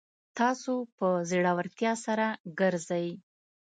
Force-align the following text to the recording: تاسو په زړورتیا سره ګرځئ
تاسو 0.37 0.73
په 0.97 1.07
زړورتیا 1.29 1.93
سره 2.05 2.27
ګرځئ 2.59 3.07